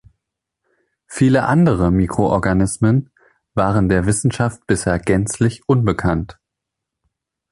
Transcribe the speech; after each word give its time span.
Viele 1.05 1.43
andere 1.43 1.91
Mikroorganismen 1.91 3.11
waren 3.53 3.87
der 3.87 4.07
Wissenschaft 4.07 4.65
bisher 4.65 4.97
gänzlich 4.97 5.61
unbekannt. 5.69 6.39